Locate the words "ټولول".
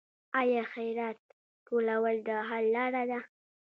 1.67-2.15